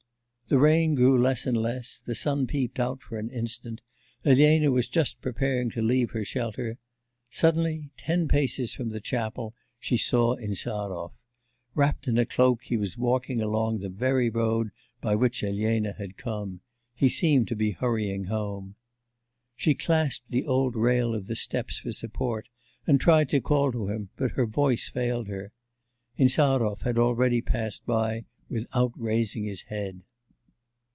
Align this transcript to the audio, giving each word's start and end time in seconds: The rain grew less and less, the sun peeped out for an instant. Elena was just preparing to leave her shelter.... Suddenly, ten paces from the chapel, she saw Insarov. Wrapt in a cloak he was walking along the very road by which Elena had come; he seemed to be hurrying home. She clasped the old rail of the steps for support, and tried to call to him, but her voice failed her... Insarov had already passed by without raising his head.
The 0.47 0.59
rain 0.59 0.95
grew 0.95 1.17
less 1.17 1.45
and 1.47 1.55
less, 1.55 2.01
the 2.05 2.13
sun 2.13 2.45
peeped 2.45 2.77
out 2.77 3.01
for 3.01 3.17
an 3.17 3.29
instant. 3.29 3.79
Elena 4.25 4.69
was 4.69 4.89
just 4.89 5.21
preparing 5.21 5.69
to 5.69 5.81
leave 5.81 6.11
her 6.11 6.25
shelter.... 6.25 6.77
Suddenly, 7.29 7.91
ten 7.95 8.27
paces 8.27 8.73
from 8.73 8.89
the 8.89 8.99
chapel, 8.99 9.55
she 9.79 9.95
saw 9.95 10.35
Insarov. 10.35 11.13
Wrapt 11.73 12.05
in 12.09 12.17
a 12.17 12.25
cloak 12.25 12.63
he 12.63 12.75
was 12.75 12.97
walking 12.97 13.39
along 13.39 13.79
the 13.79 13.87
very 13.87 14.29
road 14.29 14.71
by 14.99 15.15
which 15.15 15.41
Elena 15.41 15.93
had 15.93 16.17
come; 16.17 16.59
he 16.93 17.07
seemed 17.07 17.47
to 17.47 17.55
be 17.55 17.71
hurrying 17.71 18.25
home. 18.25 18.75
She 19.55 19.73
clasped 19.73 20.31
the 20.31 20.45
old 20.45 20.75
rail 20.75 21.15
of 21.15 21.27
the 21.27 21.35
steps 21.37 21.77
for 21.77 21.93
support, 21.93 22.49
and 22.85 22.99
tried 22.99 23.29
to 23.29 23.39
call 23.39 23.71
to 23.71 23.87
him, 23.87 24.09
but 24.17 24.31
her 24.31 24.45
voice 24.45 24.89
failed 24.89 25.29
her... 25.29 25.53
Insarov 26.17 26.81
had 26.81 26.97
already 26.97 27.39
passed 27.39 27.85
by 27.85 28.25
without 28.49 28.91
raising 28.97 29.45
his 29.45 29.61
head. 29.69 30.01